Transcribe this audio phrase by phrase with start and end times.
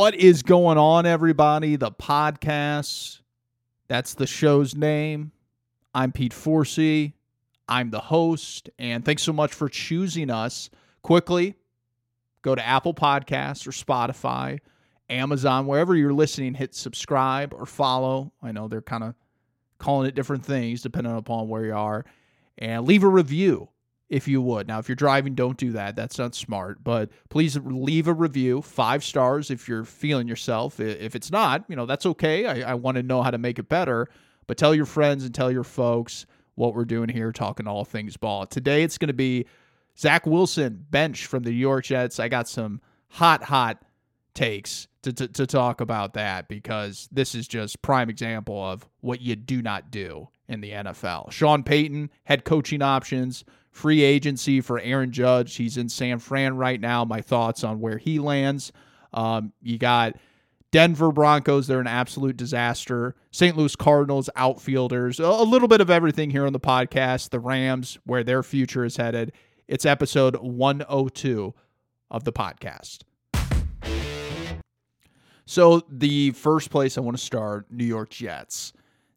[0.00, 1.76] What is going on, everybody?
[1.76, 3.20] The podcast.
[3.86, 5.30] That's the show's name.
[5.94, 7.12] I'm Pete Forsey.
[7.68, 10.70] I'm the host, and thanks so much for choosing us.
[11.02, 11.54] Quickly,
[12.40, 14.60] go to Apple Podcasts or Spotify,
[15.10, 18.32] Amazon, wherever you're listening, hit subscribe or follow.
[18.42, 19.14] I know they're kind of
[19.76, 22.06] calling it different things depending upon where you are,
[22.56, 23.68] and leave a review
[24.10, 24.66] if you would.
[24.66, 25.94] Now, if you're driving, don't do that.
[25.94, 26.82] That's not smart.
[26.82, 30.80] But please leave a review, five stars if you're feeling yourself.
[30.80, 32.46] If it's not, you know, that's okay.
[32.46, 34.08] I, I want to know how to make it better.
[34.48, 38.16] But tell your friends and tell your folks what we're doing here, talking all things
[38.16, 38.46] ball.
[38.46, 39.46] Today, it's going to be
[39.96, 42.18] Zach Wilson, bench from the New York Jets.
[42.18, 43.80] I got some hot, hot
[44.34, 49.20] takes to, to, to talk about that because this is just prime example of what
[49.20, 51.30] you do not do in the NFL.
[51.30, 55.56] Sean Payton, head coaching options free agency for Aaron Judge.
[55.56, 57.04] He's in San Fran right now.
[57.04, 58.72] My thoughts on where he lands.
[59.12, 60.14] Um, you got
[60.72, 63.16] Denver Broncos, they're an absolute disaster.
[63.32, 63.56] St.
[63.56, 67.30] Louis Cardinals, outfielders, a little bit of everything here on the podcast.
[67.30, 69.32] The Rams, where their future is headed.
[69.66, 71.54] It's episode 102
[72.10, 73.02] of the podcast.
[75.44, 78.72] So, the first place I want to start New York Jets.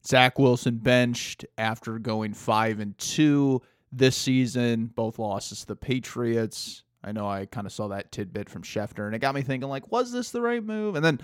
[0.06, 3.62] Zach Wilson benched after going 5 and 2
[3.96, 6.84] this season, both losses to the Patriots.
[7.04, 9.70] I know I kind of saw that tidbit from Schefter, and it got me thinking,
[9.70, 10.96] like, was this the right move?
[10.96, 11.20] And then,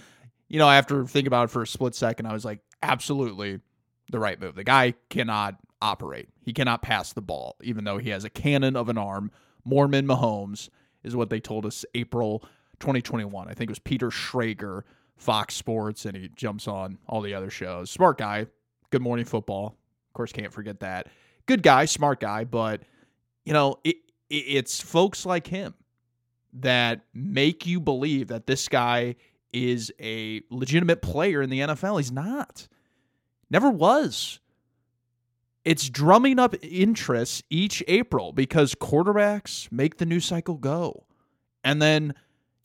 [0.48, 3.60] you know, after thinking about it for a split second, I was like, absolutely
[4.12, 4.56] the right move.
[4.56, 6.30] The guy cannot operate.
[6.44, 9.32] He cannot pass the ball, even though he has a cannon of an arm.
[9.64, 10.70] Mormon Mahomes
[11.04, 12.44] is what they told us April
[12.80, 13.48] 2021.
[13.48, 14.84] I think it was Peter Schrager,
[15.16, 17.90] Fox Sports, and he jumps on all the other shows.
[17.90, 18.48] Smart guy.
[18.90, 19.78] Good Morning Football.
[20.08, 21.08] Of course, can't forget that
[21.50, 22.84] good guy, smart guy, but
[23.44, 23.96] you know, it,
[24.30, 25.74] it, it's folks like him
[26.54, 29.16] that make you believe that this guy
[29.52, 31.98] is a legitimate player in the NFL.
[31.98, 32.68] He's not.
[33.50, 34.40] Never was.
[35.66, 41.06] It's drumming up interest each April because quarterbacks make the news cycle go.
[41.64, 42.14] And then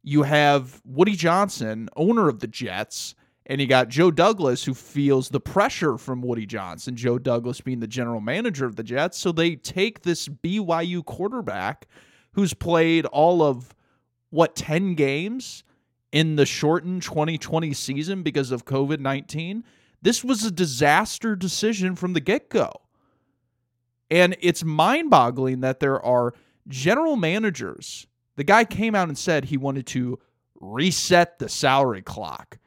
[0.02, 3.14] you have Woody Johnson, owner of the Jets,
[3.46, 7.80] and you got Joe Douglas, who feels the pressure from Woody Johnson, Joe Douglas being
[7.80, 9.18] the general manager of the Jets.
[9.18, 11.86] So they take this BYU quarterback
[12.32, 13.74] who's played all of,
[14.30, 15.62] what, 10 games
[16.10, 19.64] in the shortened 2020 season because of COVID 19.
[20.00, 22.72] This was a disaster decision from the get go.
[24.10, 26.34] And it's mind boggling that there are
[26.68, 28.06] general managers.
[28.36, 30.18] The guy came out and said he wanted to
[30.60, 32.58] reset the salary clock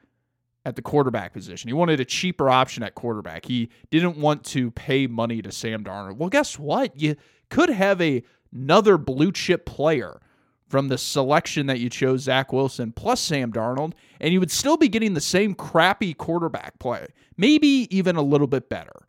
[0.67, 1.69] at the quarterback position.
[1.69, 3.45] He wanted a cheaper option at quarterback.
[3.45, 6.17] He didn't want to pay money to Sam Darnold.
[6.17, 6.99] Well, guess what?
[6.99, 7.15] You
[7.49, 8.21] could have a,
[8.53, 10.19] another blue chip player
[10.67, 14.75] from the selection that you chose, Zach Wilson, plus Sam Darnold, and you would still
[14.75, 17.07] be getting the same crappy quarterback play,
[17.37, 19.07] maybe even a little bit better.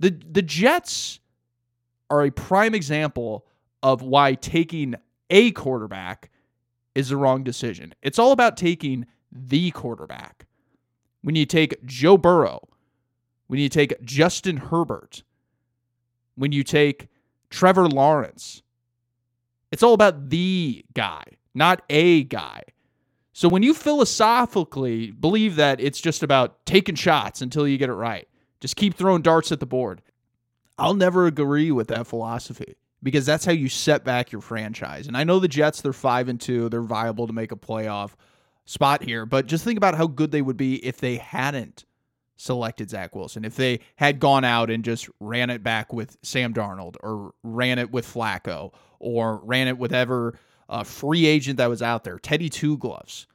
[0.00, 1.20] The, the Jets
[2.10, 3.46] are a prime example
[3.84, 4.96] of why taking
[5.30, 6.32] a quarterback
[6.96, 7.94] is the wrong decision.
[8.02, 10.46] It's all about taking the quarterback.
[11.22, 12.68] When you take Joe Burrow,
[13.48, 15.22] when you take Justin Herbert,
[16.36, 17.08] when you take
[17.50, 18.62] Trevor Lawrence,
[19.70, 21.24] it's all about the guy,
[21.54, 22.62] not a guy.
[23.32, 27.94] So when you philosophically believe that it's just about taking shots until you get it
[27.94, 28.28] right,
[28.60, 30.00] just keep throwing darts at the board.
[30.78, 35.06] I'll never agree with that philosophy because that's how you set back your franchise.
[35.06, 38.12] And I know the Jets, they're 5 and 2, they're viable to make a playoff
[38.64, 41.84] spot here, but just think about how good they would be if they hadn't
[42.36, 43.44] selected Zach Wilson.
[43.44, 47.78] If they had gone out and just ran it back with Sam Darnold or ran
[47.78, 50.38] it with Flacco or ran it with ever
[50.68, 53.26] uh, free agent that was out there, Teddy Two Gloves,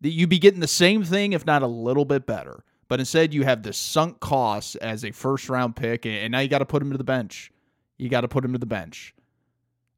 [0.00, 2.64] that you'd be getting the same thing, if not a little bit better.
[2.88, 6.48] But instead, you have the sunk costs as a first round pick, and now you
[6.48, 7.50] got to put him to the bench.
[7.98, 9.14] You got to put him to the bench.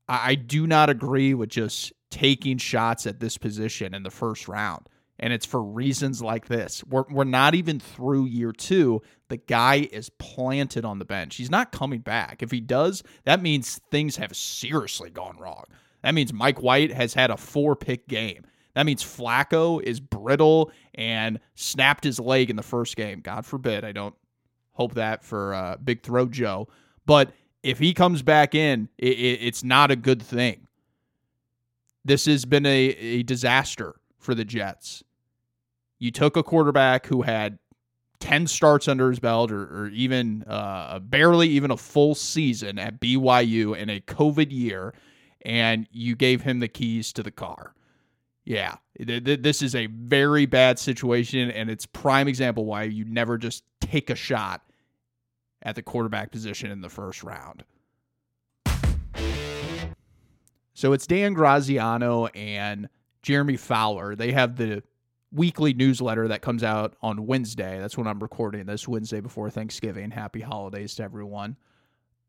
[0.08, 4.88] I do not agree with just taking shots at this position in the first round.
[5.20, 6.84] And it's for reasons like this.
[6.84, 9.02] We're, we're not even through year two.
[9.28, 11.36] The guy is planted on the bench.
[11.36, 12.42] He's not coming back.
[12.42, 15.64] If he does, that means things have seriously gone wrong.
[16.02, 18.44] That means Mike White has had a four pick game.
[18.74, 23.20] That means Flacco is brittle and snapped his leg in the first game.
[23.20, 23.84] God forbid.
[23.84, 24.14] I don't
[24.70, 26.68] hope that for uh, Big Throw Joe.
[27.04, 27.32] But
[27.64, 30.67] if he comes back in, it, it, it's not a good thing.
[32.04, 35.02] This has been a, a disaster for the Jets.
[35.98, 37.58] You took a quarterback who had
[38.20, 43.00] 10 starts under his belt or, or even uh, barely even a full season at
[43.00, 44.94] BYU in a COVID year,
[45.42, 47.74] and you gave him the keys to the car.
[48.44, 53.62] yeah, this is a very bad situation, and it's prime example why you never just
[53.80, 54.62] take a shot
[55.62, 57.64] at the quarterback position in the first round.
[60.78, 62.88] So it's Dan Graziano and
[63.22, 64.14] Jeremy Fowler.
[64.14, 64.84] They have the
[65.32, 67.80] weekly newsletter that comes out on Wednesday.
[67.80, 70.12] That's when I'm recording this Wednesday before Thanksgiving.
[70.12, 71.56] Happy holidays to everyone.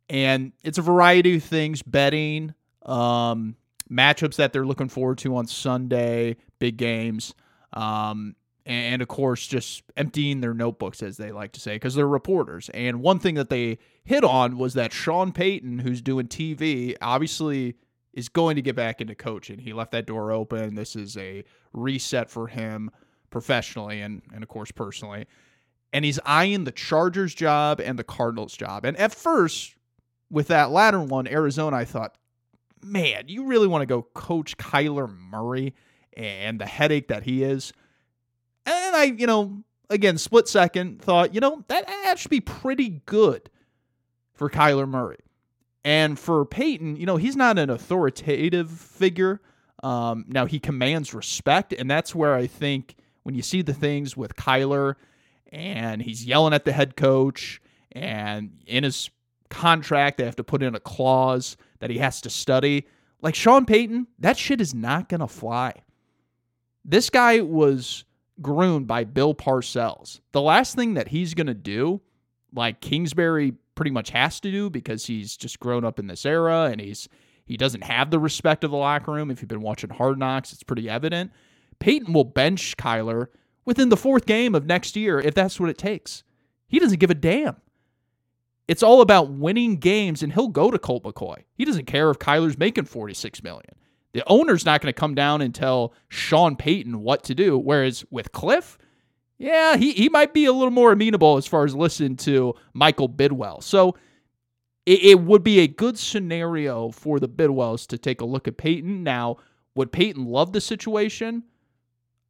[0.09, 2.55] And it's a variety of things betting,
[2.87, 3.55] um,
[3.87, 7.35] matchups that they're looking forward to on Sunday, big games.
[7.73, 8.35] Um,
[8.65, 12.71] and of course, just emptying their notebooks, as they like to say, because they're reporters.
[12.73, 17.75] And one thing that they hit on was that Sean Payton, who's doing TV, obviously
[18.13, 19.59] is going to get back into coaching.
[19.59, 20.75] He left that door open.
[20.75, 22.91] This is a reset for him
[23.29, 25.25] professionally and, and of course, personally.
[25.93, 28.85] And he's eyeing the Chargers job and the Cardinals job.
[28.85, 29.75] And at first,
[30.29, 32.15] with that latter one, Arizona, I thought,
[32.83, 35.73] man, you really want to go coach Kyler Murray
[36.13, 37.73] and the headache that he is.
[38.65, 43.01] And I, you know, again, split second thought, you know, that, that should be pretty
[43.05, 43.49] good
[44.33, 45.17] for Kyler Murray.
[45.89, 49.41] And for Payton, you know, he's not an authoritative figure.
[49.81, 54.15] Um, now he commands respect, and that's where I think when you see the things
[54.15, 54.97] with Kyler
[55.51, 57.59] and he's yelling at the head coach,
[57.91, 59.09] and in his
[59.49, 62.85] contract they have to put in a clause that he has to study.
[63.23, 65.73] Like Sean Payton, that shit is not gonna fly.
[66.85, 68.03] This guy was
[68.43, 70.19] groomed by Bill Parcells.
[70.33, 71.99] The last thing that he's gonna do,
[72.53, 76.63] like Kingsbury pretty much has to do because he's just grown up in this era
[76.65, 77.07] and he's
[77.45, 79.31] he doesn't have the respect of the locker room.
[79.31, 81.31] If you've been watching Hard Knocks, it's pretty evident.
[81.79, 83.27] Payton will bench Kyler
[83.63, 86.25] within the fourth game of next year if that's what it takes.
[86.67, 87.55] He doesn't give a damn.
[88.67, 91.45] It's all about winning games, and he'll go to Colt McCoy.
[91.55, 93.75] He doesn't care if Kyler's making 46 million.
[94.11, 97.57] The owner's not going to come down and tell Sean Payton what to do.
[97.57, 98.77] Whereas with Cliff,
[99.39, 103.07] yeah, he, he might be a little more amenable as far as listening to Michael
[103.07, 103.63] Bidwill.
[103.63, 103.95] So
[104.85, 108.57] it, it would be a good scenario for the Bidwills to take a look at
[108.57, 109.01] Payton.
[109.01, 109.37] Now,
[109.75, 111.43] would Payton love the situation?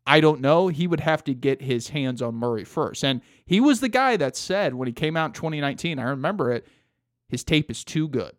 [0.05, 0.67] I don't know.
[0.67, 3.03] He would have to get his hands on Murray first.
[3.03, 6.51] And he was the guy that said when he came out in 2019, I remember
[6.51, 6.67] it,
[7.27, 8.33] his tape is too good.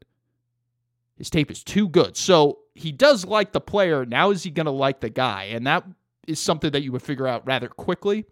[1.17, 2.17] His tape is too good.
[2.17, 4.07] So he does like the player.
[4.07, 5.45] Now is he going to like the guy?
[5.45, 5.85] And that
[6.29, 8.27] is something that you would figure out rather quickly.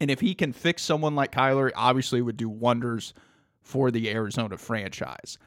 [0.00, 3.14] And if he can fix someone like Kyler, obviously would do wonders
[3.62, 5.38] for the Arizona franchise.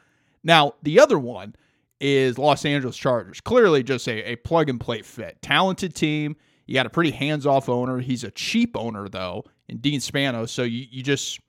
[0.42, 1.54] Now, the other one
[2.00, 3.40] is Los Angeles Chargers.
[3.40, 5.40] Clearly just a, a plug and play fit.
[5.42, 6.36] Talented team.
[6.66, 7.98] You got a pretty hands off owner.
[7.98, 10.50] He's a cheap owner, though, in Dean Spanos.
[10.50, 11.40] So you, you just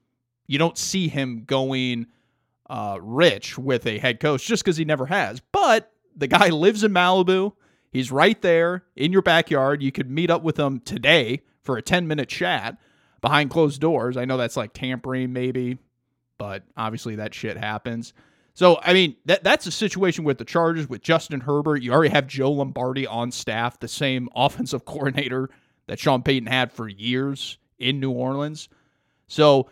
[0.48, 2.08] you don't see him going
[2.70, 5.42] uh, rich with a head coach just because he never has.
[5.52, 7.54] But the guy lives in Malibu.
[7.92, 9.84] He's right there in your backyard.
[9.84, 12.78] You could meet up with him today for a 10 minute chat
[13.22, 14.18] behind closed doors.
[14.18, 15.78] I know that's like tampering, maybe,
[16.38, 18.14] but obviously that shit happens.
[18.54, 21.82] So, I mean, that that's a situation with the Chargers with Justin Herbert.
[21.82, 25.50] You already have Joe Lombardi on staff, the same offensive coordinator
[25.88, 28.68] that Sean Payton had for years in New Orleans.
[29.28, 29.70] So,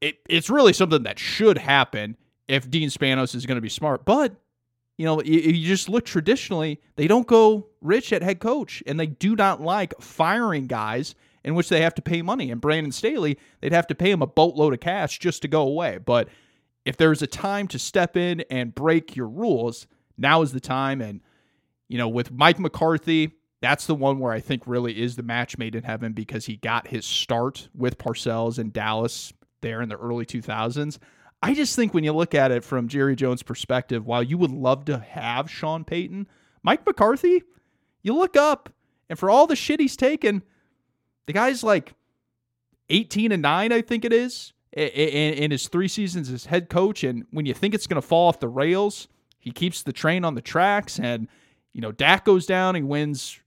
[0.00, 2.16] it, it's really something that should happen
[2.46, 4.04] if Dean Spanos is going to be smart.
[4.04, 4.32] But,
[4.96, 8.98] you know, you, you just look traditionally, they don't go rich at head coach, and
[8.98, 11.14] they do not like firing guys
[11.44, 12.50] in which they have to pay money.
[12.50, 15.62] And Brandon Staley, they'd have to pay him a boatload of cash just to go
[15.62, 15.98] away.
[15.98, 16.28] But
[16.84, 21.00] if there's a time to step in and break your rules, now is the time.
[21.00, 21.20] And,
[21.88, 25.58] you know, with Mike McCarthy, that's the one where I think really is the match
[25.58, 29.96] made in heaven because he got his start with Parcells in Dallas there in the
[29.96, 30.98] early 2000s.
[31.42, 34.50] I just think when you look at it from Jerry Jones' perspective, while you would
[34.50, 36.26] love to have Sean Payton,
[36.62, 37.42] Mike McCarthy,
[38.02, 38.70] you look up
[39.08, 40.42] and for all the shit he's taken,
[41.28, 41.92] the guy's like
[42.88, 47.04] 18 and 9, I think it is, in, his three seasons as head coach.
[47.04, 49.08] And when you think it's going to fall off the rails,
[49.38, 50.98] he keeps the train on the tracks.
[50.98, 51.28] And,
[51.74, 53.40] you know, Dak goes down, he wins,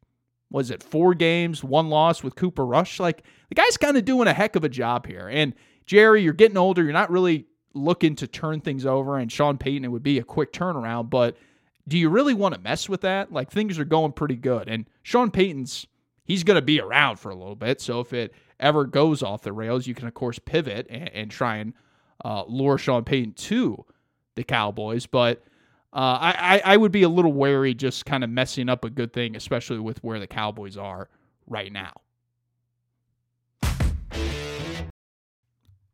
[0.51, 2.99] was it four games, one loss with Cooper Rush?
[2.99, 5.27] Like, the guy's kind of doing a heck of a job here.
[5.27, 5.55] And,
[5.87, 6.83] Jerry, you're getting older.
[6.83, 9.17] You're not really looking to turn things over.
[9.17, 11.09] And Sean Payton, it would be a quick turnaround.
[11.09, 11.35] But
[11.87, 13.33] do you really want to mess with that?
[13.33, 14.69] Like, things are going pretty good.
[14.69, 15.87] And Sean Payton's
[16.23, 17.81] he's going to be around for a little bit.
[17.81, 21.31] So if it ever goes off the rails, you can, of course, pivot and, and
[21.31, 21.73] try and
[22.23, 23.85] uh, lure Sean Payton to
[24.35, 25.05] the Cowboys.
[25.05, 25.43] But
[25.93, 29.11] uh, I, I would be a little wary just kind of messing up a good
[29.11, 31.09] thing, especially with where the Cowboys are
[31.47, 31.93] right now.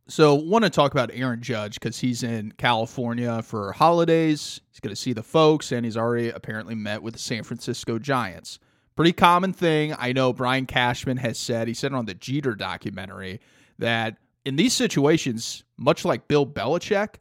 [0.10, 4.62] So, want to talk about Aaron Judge because he's in California for holidays.
[4.69, 8.00] He's going to see the folks, and he's already apparently met with the San Francisco
[8.00, 8.60] Giants
[8.98, 9.96] Pretty common thing.
[9.98, 13.39] I know Brian Cashman has said, he said on the Jeter documentary,
[13.77, 17.16] that in these situations, much like Bill Belichick,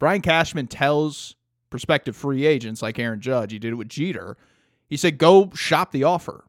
[0.00, 1.36] Brian Cashman tells
[1.70, 4.36] prospective free agents like Aaron Judge, he did it with Jeter.
[4.88, 6.46] He said, go shop the offer.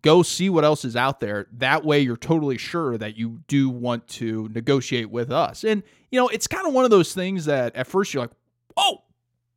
[0.00, 1.48] Go see what else is out there.
[1.54, 5.64] That way, you're totally sure that you do want to negotiate with us.
[5.64, 8.30] And, you know, it's kind of one of those things that at first you're like,
[8.76, 9.02] oh,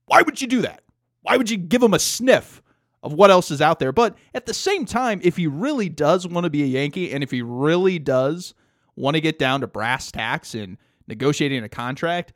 [0.07, 0.81] why would you do that?
[1.21, 2.63] Why would you give him a sniff
[3.03, 3.91] of what else is out there?
[3.91, 7.23] But at the same time, if he really does want to be a Yankee and
[7.23, 8.53] if he really does
[8.95, 10.77] want to get down to brass tacks and
[11.07, 12.33] negotiating a contract,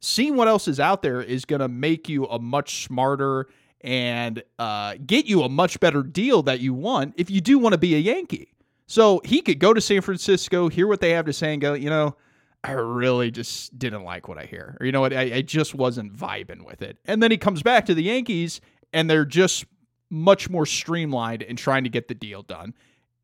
[0.00, 3.48] seeing what else is out there is going to make you a much smarter
[3.82, 7.72] and uh, get you a much better deal that you want if you do want
[7.72, 8.52] to be a Yankee.
[8.86, 11.74] So he could go to San Francisco, hear what they have to say, and go,
[11.74, 12.16] you know,
[12.64, 14.76] I really just didn't like what I hear.
[14.80, 16.98] Or, you know what, I, I just wasn't vibing with it.
[17.04, 18.60] And then he comes back to the Yankees,
[18.92, 19.66] and they're just
[20.10, 22.74] much more streamlined in trying to get the deal done.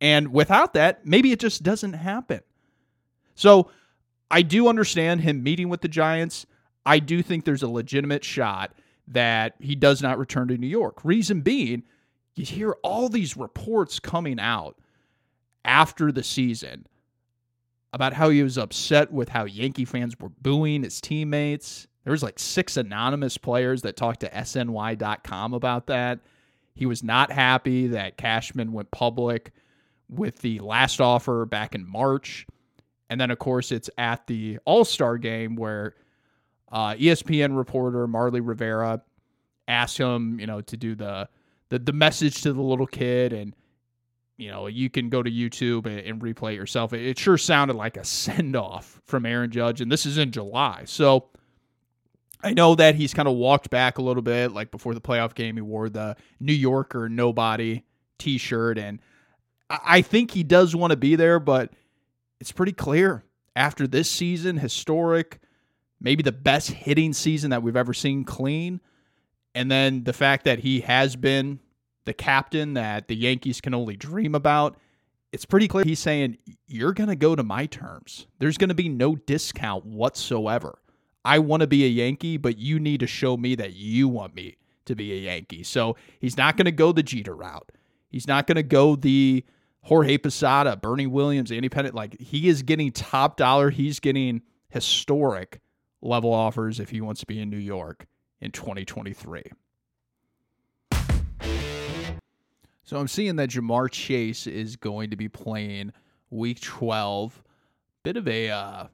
[0.00, 2.40] And without that, maybe it just doesn't happen.
[3.34, 3.70] So
[4.30, 6.46] I do understand him meeting with the Giants.
[6.84, 8.74] I do think there's a legitimate shot
[9.08, 11.04] that he does not return to New York.
[11.04, 11.84] Reason being,
[12.34, 14.76] you hear all these reports coming out
[15.64, 16.86] after the season
[17.92, 21.86] about how he was upset with how Yankee fans were booing his teammates.
[22.02, 26.20] There was like six anonymous players that talked to SNY.com about that.
[26.74, 29.52] He was not happy that Cashman went public
[30.08, 32.46] with the last offer back in March.
[33.10, 35.94] And then, of course, it's at the All Star game where
[36.72, 39.02] uh, ESPN reporter Marly Rivera
[39.68, 41.28] asked him, you know, to do the,
[41.68, 43.54] the the message to the little kid, and
[44.36, 46.92] you know, you can go to YouTube and, and replay it yourself.
[46.92, 50.32] It, it sure sounded like a send off from Aaron Judge, and this is in
[50.32, 51.28] July, so.
[52.44, 54.52] I know that he's kind of walked back a little bit.
[54.52, 57.82] Like before the playoff game, he wore the New Yorker nobody
[58.18, 58.78] t shirt.
[58.78, 59.00] And
[59.70, 61.72] I think he does want to be there, but
[62.40, 63.24] it's pretty clear
[63.56, 65.40] after this season, historic,
[66.00, 68.80] maybe the best hitting season that we've ever seen clean.
[69.54, 71.60] And then the fact that he has been
[72.04, 74.76] the captain that the Yankees can only dream about.
[75.32, 78.26] It's pretty clear he's saying, You're going to go to my terms.
[78.38, 80.78] There's going to be no discount whatsoever.
[81.24, 84.34] I want to be a Yankee, but you need to show me that you want
[84.34, 85.62] me to be a Yankee.
[85.62, 87.72] So he's not going to go the Jeter route.
[88.08, 89.44] He's not going to go the
[89.82, 91.94] Jorge Posada, Bernie Williams, Andy Pettitte.
[91.94, 93.70] Like he is getting top dollar.
[93.70, 95.60] He's getting historic
[96.02, 98.06] level offers if he wants to be in New York
[98.40, 99.42] in 2023.
[102.86, 105.92] So I'm seeing that Ja'Marr Chase is going to be playing
[106.30, 107.42] week 12.
[108.02, 108.86] Bit of a uh,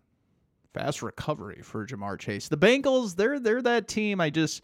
[0.72, 2.48] fast recovery for Ja'Marr Chase.
[2.48, 4.62] The Bengals, they're they're that team I just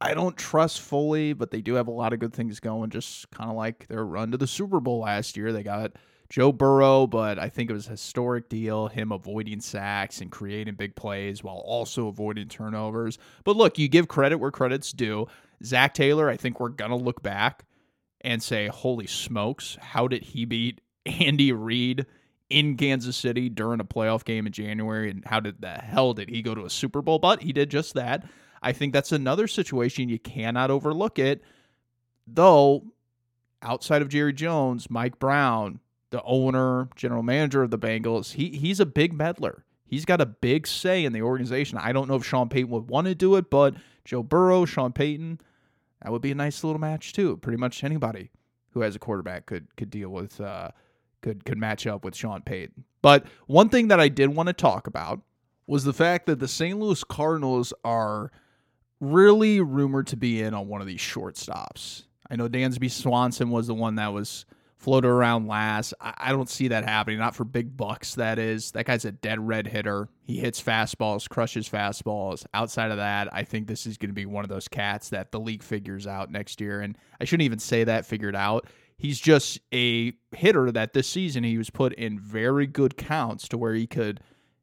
[0.00, 2.90] I don't trust fully, but they do have a lot of good things going.
[2.90, 5.52] Just kind of like their run to the Super Bowl last year.
[5.52, 5.92] They got
[6.28, 10.74] Joe Burrow, but I think it was a historic deal, him avoiding sacks and creating
[10.74, 13.18] big plays while also avoiding turnovers.
[13.44, 15.26] But look, you give credit where credit's due.
[15.64, 17.64] Zac Taylor, I think we're going to look back
[18.20, 22.06] and say, holy smokes, how did he beat Andy Reid
[22.50, 25.10] in Kansas City during a playoff game in January?
[25.10, 27.18] And how did the hell did he go to a Super Bowl?
[27.18, 28.24] But he did just that.
[28.62, 31.42] I think that's another situation you cannot overlook it.
[32.26, 32.84] Though,
[33.62, 38.80] outside of Jerry Jones, Mike Brown, the owner, general manager of the Bengals, he he's
[38.80, 39.64] a big meddler.
[39.84, 41.78] He's got a big say in the organization.
[41.78, 43.74] I don't know if Sean Payton would want to do it, but
[44.04, 45.40] Joe Burrow, Sean Payton,
[46.02, 47.38] that would be a nice little match too.
[47.38, 48.30] Pretty much anybody
[48.72, 50.70] who has a quarterback could could deal with uh,
[51.22, 52.84] could could match up with Sean Payton.
[53.02, 55.20] But one thing that I did want to talk about
[55.66, 56.78] was the fact that the St.
[56.78, 58.32] Louis Cardinals are
[59.00, 62.04] really rumored to be in on one of these shortstops.
[62.30, 64.44] I know Dansby Swanson was the one that was
[64.78, 65.92] floated around last.
[66.00, 67.18] I, don't see that happening.
[67.18, 68.70] Not for big bucks, that is.
[68.72, 70.08] That guy's a dead red hitter.
[70.22, 72.46] He hits fastballs, crushes fastballs.
[72.54, 75.32] Outside of that, I think this is going to be one of those cats that
[75.32, 76.80] the league figures out next year.
[76.80, 78.68] And I shouldn't even say that figured out.
[78.98, 83.58] He's just a hitter that this season he was put in very good counts to
[83.58, 84.20] where he could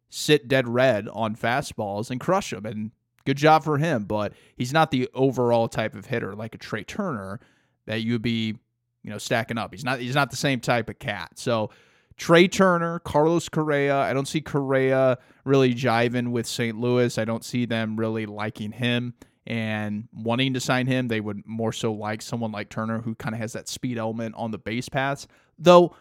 [0.10, 2.66] sit dead red on fastballs and crush them.
[2.66, 2.92] And
[3.26, 4.04] good job for him.
[4.04, 7.40] But he's not the overall type of hitter like a Trea Turner
[7.86, 8.58] that you would be
[9.06, 9.72] you know, stacking up.
[9.72, 11.34] He's not he's not the same type of cat.
[11.36, 11.70] So
[12.18, 13.98] Trea Turner, Carlos Correa.
[13.98, 16.76] I don't see Correa really jiving with St.
[16.76, 17.16] Louis.
[17.20, 19.14] I don't see them really liking him
[19.48, 21.08] and wanting to sign him.
[21.08, 24.36] They would more so like someone like Turner who kind of has that speed element
[24.38, 25.28] on the base paths.
[25.58, 25.96] Though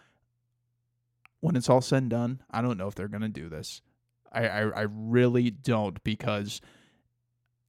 [1.41, 3.81] when it's all said and done, I don't know if they're going to do this.
[4.31, 6.59] I, I, I really don't because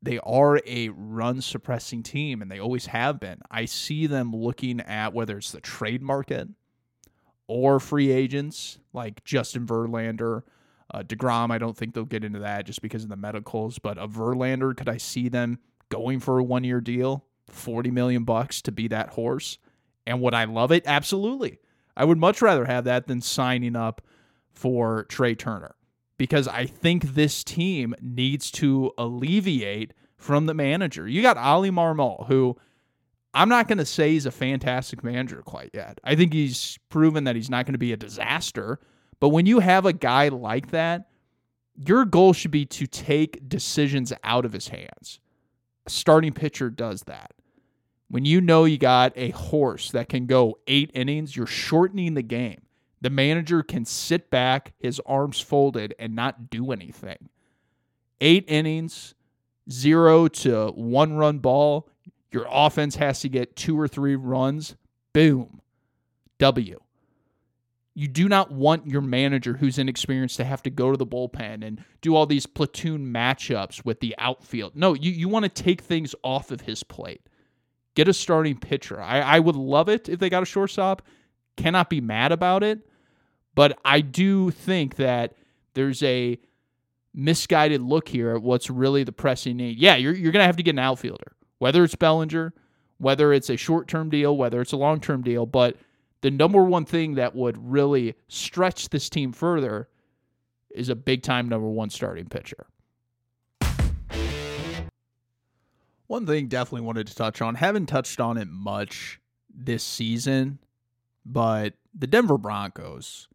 [0.02, 3.40] they are a run suppressing team and they always have been.
[3.50, 6.49] I see them looking at whether it's the trade market
[7.49, 10.42] or free agents like Justin Verlander.
[10.92, 13.98] Uh, DeGrom, I don't think they'll get into that just because of the medicals, but
[13.98, 18.62] a Verlander, could I see them going for a one year deal, 40 million bucks
[18.62, 19.58] to be that horse?
[20.06, 20.84] And would I love it?
[20.86, 21.58] Absolutely.
[21.96, 24.02] I would much rather have that than signing up
[24.50, 25.74] for Trea Turner
[26.18, 31.08] because I think this team needs to alleviate from the manager.
[31.08, 32.56] You got Oli Marmol, who
[33.34, 36.00] I'm not going to say he's a fantastic manager quite yet.
[36.04, 38.80] I think he's proven that he's not going to be a disaster.
[39.20, 41.08] But when you have a guy like that,
[41.76, 45.20] your goal should be to take decisions out of his hands.
[45.87, 47.32] A starting pitcher does that.
[48.08, 52.23] When you know you got a horse that can go eight innings, you're shortening the
[52.23, 52.62] game.
[53.00, 57.28] The manager can sit back, his arms folded, and not do anything.
[58.20, 59.14] Eight innings,
[59.70, 61.88] zero to one run ball.
[62.30, 64.76] Your offense has to get two or three runs.
[65.12, 65.61] Boom.
[66.38, 66.80] W.
[67.98, 71.66] You do not want your manager who's inexperienced to have to go to the bullpen
[71.66, 74.76] and do all these platoon matchups with the outfield.
[74.76, 77.22] No, you, you want to take things off of his plate.
[77.94, 79.00] Get a starting pitcher.
[79.00, 81.00] I, I would love it if they got a shortstop
[81.56, 82.80] cannot be mad about it.
[83.54, 85.34] But I do think that
[85.74, 86.38] there's a
[87.14, 89.78] misguided look here at what's really the pressing need.
[89.78, 92.52] Yeah, you're, you're going to have to get an outfielder, whether it's Bellinger,
[92.98, 95.46] whether it's a short term deal, whether it's a long term deal.
[95.46, 95.76] But
[96.20, 99.88] the number one thing that would really stretch this team further
[100.70, 102.66] is a big time number one starting pitcher.
[106.06, 109.20] One thing definitely wanted to touch on, haven't touched on it much
[109.52, 110.61] this season,
[111.25, 113.28] but the Denver Broncos,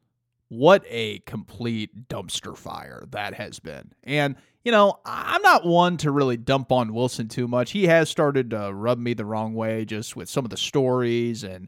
[0.47, 3.91] what a complete dumpster fire that has been.
[4.03, 7.71] And, you know, I'm not one to really dump on Wilson too much.
[7.71, 11.43] He has started to rub me the wrong way just with some of the stories
[11.43, 11.67] and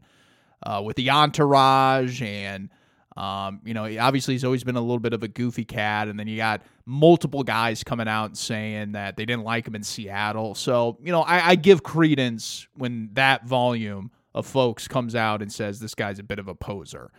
[0.64, 2.70] uh, with the entourage and.
[3.16, 6.18] Um, you know, obviously he's always been a little bit of a goofy cat, and
[6.18, 9.84] then you got multiple guys coming out and saying that they didn't like him in
[9.84, 10.56] Seattle.
[10.56, 15.52] So, you know, I, I give credence when that volume of folks comes out and
[15.52, 17.12] says this guy's a bit of a poser.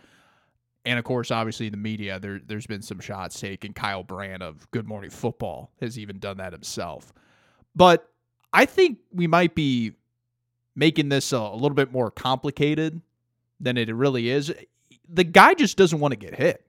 [0.84, 3.72] And of course, obviously, the media, there, there's been some shots taken.
[3.72, 7.12] Kyle Brandt of Good Morning Football has even done that himself.
[7.74, 8.08] But
[8.52, 9.92] I think we might be
[10.76, 13.00] making this a, a little bit more complicated
[13.60, 14.52] than it really is.
[15.08, 16.66] The guy just doesn't want to get hit.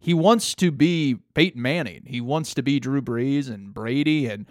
[0.00, 2.04] He wants to be Peyton Manning.
[2.06, 4.46] He wants to be Drew Brees and Brady and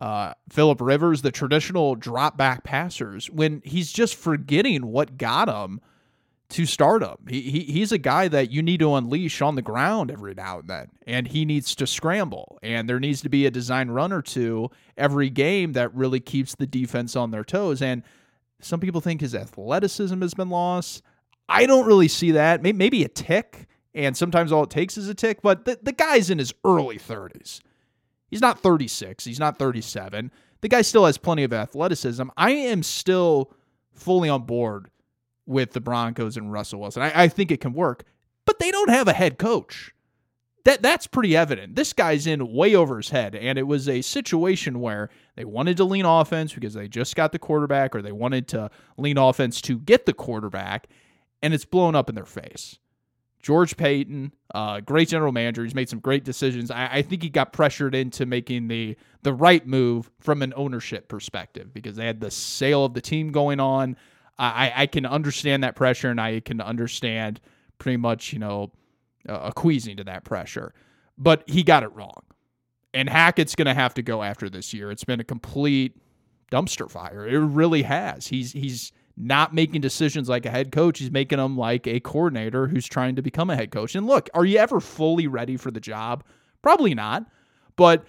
[0.00, 5.80] uh, Philip Rivers, the traditional drop back passers, when he's just forgetting what got him
[6.50, 7.16] to stardom.
[7.28, 10.58] He, he he's a guy that you need to unleash on the ground every now
[10.58, 12.58] and then, and he needs to scramble.
[12.62, 16.54] And there needs to be a design run or two every game that really keeps
[16.54, 17.80] the defense on their toes.
[17.80, 18.02] And
[18.60, 21.02] some people think his athleticism has been lost.
[21.48, 22.62] I don't really see that.
[22.62, 25.42] Maybe a tick, and sometimes all it takes is a tick.
[25.42, 27.60] But the, the guy's in his early 30s.
[28.28, 29.24] He's not 36.
[29.24, 30.30] He's not 37.
[30.60, 32.28] The guy still has plenty of athleticism.
[32.36, 33.52] I am still
[33.92, 34.90] fully on board
[35.46, 37.02] with the Broncos and Russell Wilson.
[37.02, 38.04] I, I think it can work,
[38.44, 39.92] but they don't have a head coach.
[40.64, 41.74] That that's pretty evident.
[41.74, 45.78] This guy's in way over his head, and it was a situation where they wanted
[45.78, 49.60] to lean offense because they just got the quarterback, or they wanted to lean offense
[49.62, 50.88] to get the quarterback,
[51.42, 52.78] and it's blown up in their face.
[53.42, 55.64] George Paton, uh, great general manager.
[55.64, 56.70] He's made some great decisions.
[56.70, 61.08] I, I, think he got pressured into making the the right move from an ownership
[61.08, 63.96] perspective because they had the sale of the team going on.
[64.38, 67.40] I, I can understand that pressure, and I can understand
[67.78, 68.72] pretty much you know
[69.28, 70.72] uh, acquiescing to that pressure.
[71.18, 72.22] But he got it wrong,
[72.94, 74.90] and Hackett's going to have to go after this year.
[74.90, 75.96] It's been a complete
[76.50, 77.26] dumpster fire.
[77.26, 78.26] It really has.
[78.26, 80.98] He's he's not making decisions like a head coach.
[80.98, 83.94] He's making them like a coordinator who's trying to become a head coach.
[83.94, 86.24] And look, are you ever fully ready for the job?
[86.62, 87.26] Probably not.
[87.76, 88.04] But,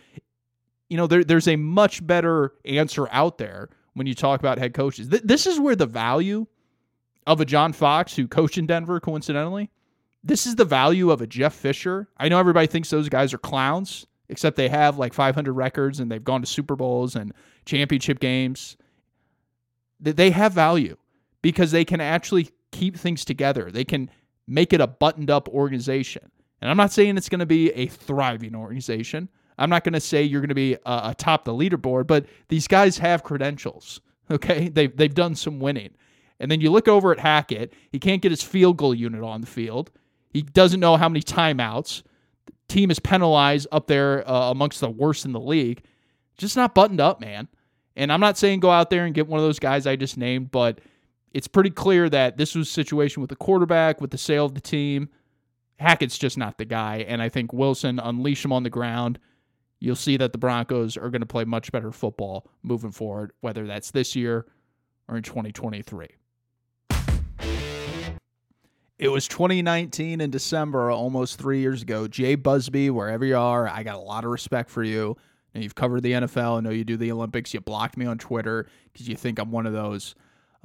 [0.89, 4.73] you know, there, there's a much better answer out there when you talk about head
[4.73, 5.09] coaches.
[5.09, 6.47] Th- this is where the value
[7.27, 9.69] of a John Fox, who coached in Denver, coincidentally,
[10.23, 12.07] this is the value of a Jeff Fisher.
[12.17, 16.11] I know everybody thinks those guys are clowns, except they have like 500 records and
[16.11, 17.33] they've gone to Super Bowls and
[17.65, 18.77] championship games.
[19.99, 20.97] They have value
[21.41, 23.71] because they can actually keep things together.
[23.71, 24.09] They can
[24.47, 26.31] make it a buttoned up organization.
[26.61, 29.29] And I'm not saying it's going to be a thriving organization.
[29.57, 32.67] I'm not going to say you're going to be uh, atop the leaderboard, but these
[32.67, 34.01] guys have credentials.
[34.29, 35.89] Okay, they've they've done some winning.
[36.39, 37.73] And then you look over at Hackett.
[37.91, 39.91] He can't get his field goal unit on the field.
[40.31, 42.03] He doesn't know how many timeouts.
[42.45, 45.83] The team is penalized up there uh, amongst the worst in the league.
[46.37, 47.47] just not buttoned up, man.
[47.95, 50.17] And I'm not saying go out there and get one of those guys I just
[50.17, 50.79] named, but
[51.33, 54.55] it's pretty clear that this was a situation with the quarterback, with the sale of
[54.55, 55.09] the team.
[55.79, 57.05] Hackett's just not the guy.
[57.07, 59.19] And I think Wilson, unleash him on the ground.
[59.79, 63.65] You'll see that the Broncos are going to play much better football moving forward, whether
[63.65, 64.45] that's this year
[65.09, 66.07] or in 2023.
[69.01, 72.07] It was 2019 in December, almost three years ago.
[72.07, 75.17] Jay Busbee, wherever you are, I got a lot of respect for you.
[75.55, 76.59] And you've covered the NFL.
[76.59, 77.51] I know you do the Olympics.
[77.51, 80.13] You blocked me on Twitter because you think I'm one of those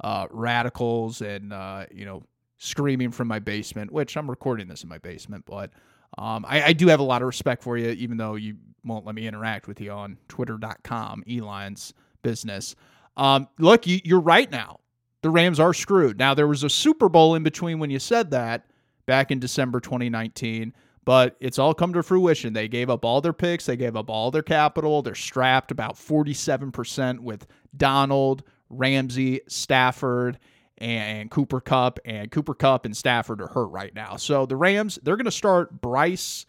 [0.03, 2.21] uh, radicals and, uh, you know,
[2.59, 5.43] screaming from my basement, which I'm recording this in my basement.
[5.47, 5.71] But
[6.19, 9.03] um, I, I, do have a lot of respect for you, even though you won't
[9.03, 12.75] let me interact with you on twitter.com, Elon's business.
[13.17, 14.79] Um, look, you, you're right now
[15.21, 16.17] the Rams are screwed.
[16.19, 18.65] Now, there was a Super Bowl in between when you said that
[19.05, 20.73] back in December 2019,
[21.05, 22.53] but it's all come to fruition.
[22.53, 25.01] They gave up all their picks, they gave up all their capital.
[25.01, 30.37] They're strapped about 47% with Donald, Ramsey, Stafford,
[30.77, 31.99] and Cooper Kupp.
[32.05, 34.17] And Cooper Kupp and Stafford are hurt right now.
[34.17, 36.45] So the Rams, they're going to start Bryce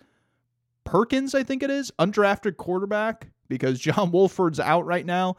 [0.85, 5.37] Perkins, I think it is, undrafted quarterback, because John Wolford's out right now.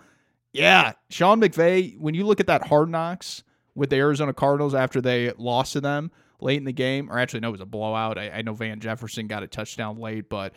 [0.51, 3.43] Yeah, Sean McVay, when you look at that hard knocks
[3.75, 7.41] with the Arizona Cardinals after they lost to them late in the game, or actually,
[7.41, 8.17] no, it was a blowout.
[8.17, 10.53] I, I know Van Jefferson got a touchdown late, but,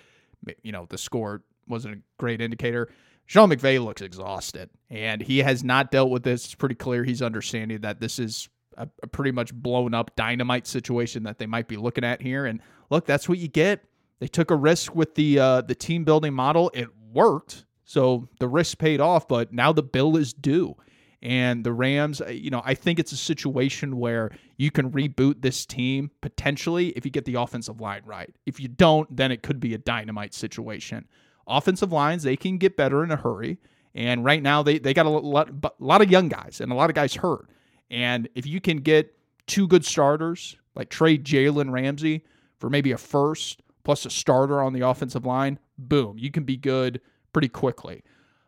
[0.63, 2.89] you know, the score wasn't a great indicator.
[3.27, 6.47] Sean McVay looks exhausted, and he has not dealt with this.
[6.47, 10.67] It's pretty clear he's understanding that this is a, a pretty much blown up dynamite
[10.67, 12.47] situation that they might be looking at here.
[12.47, 13.85] And look, that's what you get.
[14.19, 16.71] They took a risk with the uh, the team building model.
[16.75, 17.65] It worked.
[17.93, 20.77] So the risk paid off, but now the bill is due.
[21.21, 25.43] And the Rams, uh, you know, I think it's a situation where you can reboot
[25.43, 28.35] this team potentially if you get the offensive line right.
[28.47, 31.07] If you don't, then it could be a dynamite situation.
[31.47, 33.59] Offensive lines, they can get better in a hurry.
[33.95, 36.75] And right now, they, they got a lot, a lot of young guys and a
[36.75, 37.51] lot of guys hurt.
[37.91, 39.15] And if you can get
[39.47, 42.25] two good starters, like trade Jalen Ramsey
[42.59, 46.57] for maybe a first plus a starter on the offensive line, boom, you can be
[46.57, 48.03] good pretty quickly.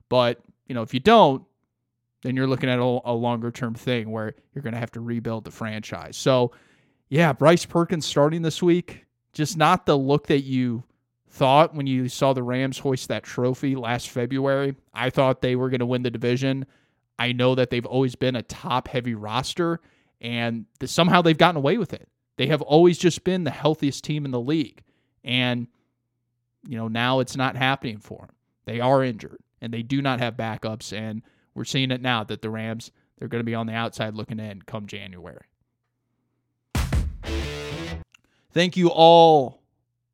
[0.08, 1.44] But, you know, if you don't,
[2.22, 5.00] then you're looking at a, a longer term thing where you're going to have to
[5.00, 6.16] rebuild the franchise.
[6.16, 6.52] So,
[7.08, 10.84] yeah, Bryce Perkins starting this week, just not the look that you
[11.28, 14.74] thought when you saw the Rams hoist that trophy last February.
[14.94, 16.64] I thought they were going to win the division.
[17.18, 19.80] I know that they've always been a top heavy roster,
[20.20, 22.08] and somehow they've gotten away with it.
[22.36, 24.82] They have always just been the healthiest team in the league.
[25.22, 25.68] And,
[26.66, 28.33] you know, now it's not happening for them.
[28.64, 30.92] They are injured and they do not have backups.
[30.92, 31.22] And
[31.54, 34.40] we're seeing it now that the Rams, they're going to be on the outside looking
[34.40, 35.46] in come January.
[38.52, 39.62] Thank you all,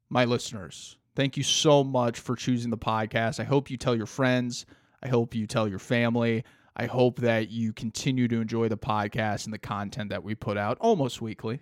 [0.08, 0.96] my listeners.
[1.14, 3.40] Thank you so much for choosing the podcast.
[3.40, 4.64] I hope you tell your friends.
[5.02, 6.44] I hope you tell your family.
[6.76, 10.56] I hope that you continue to enjoy the podcast and the content that we put
[10.56, 11.60] out almost weekly.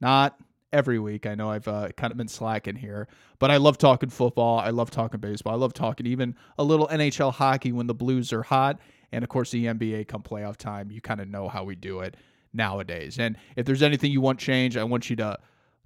[0.00, 0.38] Not
[0.74, 1.24] every week.
[1.24, 3.06] I know I've uh, kind of been slacking here,
[3.38, 4.58] but I love talking football.
[4.58, 5.54] I love talking baseball.
[5.54, 8.80] I love talking even a little NHL hockey when the Blues are hot.
[9.12, 10.90] And of course, the NBA come playoff time.
[10.90, 12.16] You kind of know how we do it
[12.52, 13.18] nowadays.
[13.18, 15.38] And if there's anything you want changed, I want you to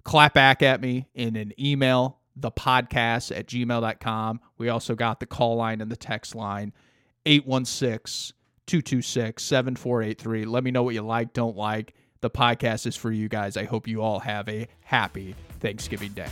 [0.03, 4.39] clap back at me in an email, the podcast at gmail.com.
[4.57, 6.73] We also got the call line and the text line,
[7.27, 10.45] 816 226 7483.
[10.45, 13.57] Let me know what you like, don't like the podcast is for you guys.
[13.57, 16.29] I hope you all have a happy Thanksgiving Day.